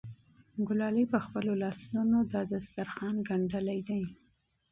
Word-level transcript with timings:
ګلالۍ 0.67 1.05
په 1.13 1.19
خپلو 1.25 1.51
لاسونو 1.63 2.17
دا 2.31 2.41
دسترخوان 2.51 3.15
ګنډلی 3.27 3.79
دی. 3.87 4.03